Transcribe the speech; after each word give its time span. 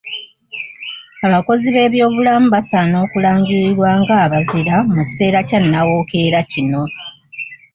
Abakozi 1.27 1.67
b'ebyobulamu 1.75 2.47
basaana 2.55 2.95
okulangirirwa 3.05 3.89
ng'abazira 4.01 4.75
mu 4.93 5.01
kiseera 5.07 5.39
kya 5.49 5.59
nawookera 5.71 6.39
kino 6.51 6.81